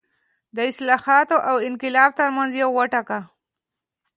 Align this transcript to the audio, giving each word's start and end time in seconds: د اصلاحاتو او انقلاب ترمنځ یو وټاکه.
د 0.55 0.57
اصلاحاتو 0.71 1.37
او 1.49 1.55
انقلاب 1.69 2.09
ترمنځ 2.19 2.51
یو 2.61 2.69
وټاکه. 2.77 3.19